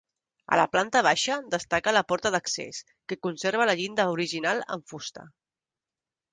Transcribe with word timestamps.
A 0.55 0.57
la 0.59 0.63
planta 0.75 1.03
baixa 1.07 1.35
destaca 1.55 1.93
la 1.97 2.03
porta 2.13 2.33
d'accés, 2.37 2.81
que 3.11 3.21
conserva 3.29 3.71
la 3.73 3.79
llinda 3.83 4.09
original 4.17 4.67
en 4.79 4.87
fusta. 4.95 5.29